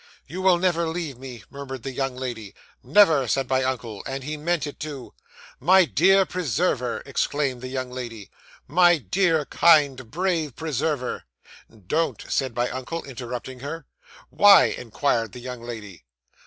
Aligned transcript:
'"You 0.25 0.41
will 0.41 0.57
never 0.57 0.87
leave 0.87 1.19
me," 1.19 1.43
murmured 1.51 1.83
the 1.83 1.91
young 1.91 2.15
lady. 2.15 2.55
'"Never," 2.81 3.27
said 3.27 3.47
my 3.47 3.61
uncle. 3.63 4.01
And 4.07 4.23
he 4.23 4.35
meant 4.35 4.65
it 4.65 4.79
too. 4.79 5.13
'"My 5.59 5.85
dear 5.85 6.25
preserver!" 6.25 7.03
exclaimed 7.05 7.61
the 7.61 7.67
young 7.67 7.91
lady. 7.91 8.31
"My 8.67 8.97
dear, 8.97 9.45
kind, 9.45 10.09
brave 10.09 10.55
preserver!" 10.55 11.25
'"Don't," 11.85 12.25
said 12.29 12.55
my 12.55 12.67
uncle, 12.71 13.03
interrupting 13.03 13.59
her. 13.59 13.85
'"'Why?" 14.31 14.69
inquired 14.75 15.33
the 15.33 15.39
young 15.39 15.61
lady. 15.61 16.03